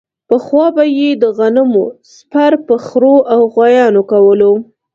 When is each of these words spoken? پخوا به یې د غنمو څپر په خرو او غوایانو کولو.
پخوا 0.29 0.65
به 0.75 0.83
یې 0.97 1.09
د 1.21 1.23
غنمو 1.37 1.85
څپر 2.13 2.51
په 2.65 2.75
خرو 2.85 3.15
او 3.33 3.39
غوایانو 3.53 4.01
کولو. 4.11 4.53